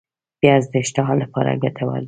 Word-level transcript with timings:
پیاز 0.41 0.63
د 0.71 0.73
اشتها 0.83 1.13
لپاره 1.21 1.59
ګټور 1.63 1.97
دی 1.99 1.99